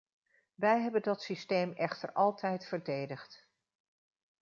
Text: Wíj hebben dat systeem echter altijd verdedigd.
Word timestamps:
Wíj 0.55 0.81
hebben 0.81 1.01
dat 1.03 1.21
systeem 1.21 1.71
echter 1.71 2.11
altijd 2.13 2.65
verdedigd. 2.67 3.47